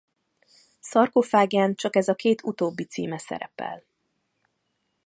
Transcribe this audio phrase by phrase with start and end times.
[0.79, 3.83] Szarkofágján csak ez a két utóbbi címe szerepel.